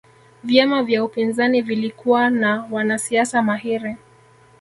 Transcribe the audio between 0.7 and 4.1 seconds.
vya upinzani vilikuwa na wanasiasa mahiri